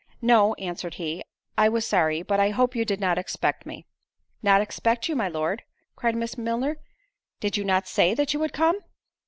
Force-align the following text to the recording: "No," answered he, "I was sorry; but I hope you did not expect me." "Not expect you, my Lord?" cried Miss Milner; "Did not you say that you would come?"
"No," 0.23 0.55
answered 0.55 0.95
he, 0.95 1.21
"I 1.59 1.69
was 1.69 1.85
sorry; 1.85 2.23
but 2.23 2.39
I 2.39 2.49
hope 2.49 2.75
you 2.75 2.83
did 2.85 2.99
not 2.99 3.19
expect 3.19 3.67
me." 3.67 3.85
"Not 4.41 4.59
expect 4.59 5.07
you, 5.07 5.15
my 5.15 5.27
Lord?" 5.27 5.61
cried 5.95 6.15
Miss 6.15 6.39
Milner; 6.39 6.77
"Did 7.39 7.55
not 7.63 7.83
you 7.83 7.87
say 7.87 8.15
that 8.15 8.33
you 8.33 8.39
would 8.39 8.51
come?" 8.51 8.79